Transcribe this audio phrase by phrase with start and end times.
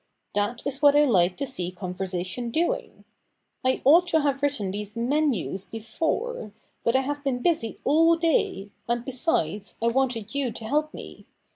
[0.33, 3.05] That is what I like to see conversation doing.
[3.63, 6.51] I ought to have written these menus before;
[6.83, 11.27] but I have been busy all day, and, besides, I wanted you to help me.